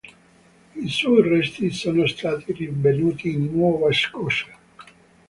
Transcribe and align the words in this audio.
I 0.73 0.89
suoi 0.89 1.21
resti 1.21 1.69
sono 1.69 2.07
stati 2.07 2.51
rinvenuti 2.53 3.33
in 3.33 3.51
Nuova 3.51 3.93
Scozia. 3.93 4.57